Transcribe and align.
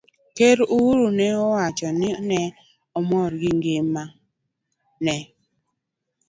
Ker 0.37 0.57
Uhuru 0.75 1.07
ne 1.17 1.27
owacho 1.43 1.87
ni 1.99 2.09
ne 2.29 2.39
omor 2.99 3.31
gi 3.41 3.51
gima 3.63 4.03
ne 5.05 5.15